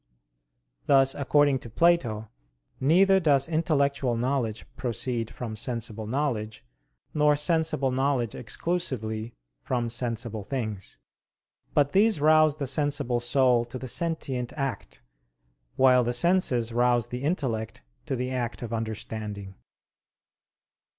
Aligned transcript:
Thus 0.87 1.13
according 1.13 1.59
to 1.59 1.69
Plato, 1.69 2.27
neither 2.79 3.19
does 3.19 3.47
intellectual 3.47 4.17
knowledge 4.17 4.65
proceed 4.75 5.29
from 5.29 5.55
sensible 5.55 6.07
knowledge, 6.07 6.65
nor 7.13 7.35
sensible 7.35 7.91
knowledge 7.91 8.33
exclusively 8.33 9.35
from 9.61 9.91
sensible 9.91 10.43
things; 10.43 10.97
but 11.75 11.91
these 11.91 12.19
rouse 12.19 12.55
the 12.55 12.65
sensible 12.65 13.19
soul 13.19 13.63
to 13.65 13.77
the 13.77 13.87
sentient 13.87 14.51
act, 14.53 15.03
while 15.75 16.03
the 16.03 16.13
senses 16.13 16.73
rouse 16.73 17.09
the 17.09 17.21
intellect 17.21 17.83
to 18.07 18.15
the 18.15 18.31
act 18.31 18.63
of 18.63 18.73
understanding. 18.73 19.53